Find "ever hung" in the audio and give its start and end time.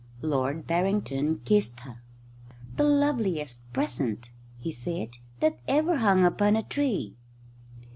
5.67-6.25